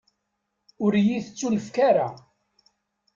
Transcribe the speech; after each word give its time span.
Ur 0.83 0.93
yi-tettunefk 1.05 1.75
ara. 1.89 2.07